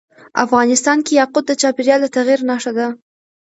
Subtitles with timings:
[0.45, 2.87] افغانستان کې یاقوت د چاپېریال د تغیر نښه ده.